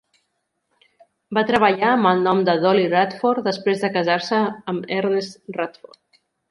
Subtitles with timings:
[1.37, 6.23] Va treballar amb el nom de "Dollie Radford" després de casar-se amb Ernest Radford.